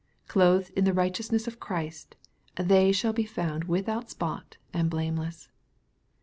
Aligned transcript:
Clothed 0.27 0.71
in 0.75 0.83
the 0.85 0.93
righteousness 0.95 1.45
of 1.47 1.59
Christ, 1.59 2.15
they 2.55 2.91
shall 2.91 3.13
be 3.13 3.23
found 3.23 3.65
without 3.65 4.09
spot 4.09 4.57
and 4.73 4.89
blameless. 4.89 5.47